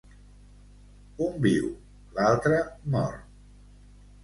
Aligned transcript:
Un 1.25 1.35
viu, 1.43 1.69
l'altre 2.17 2.65
mor. 2.99 3.17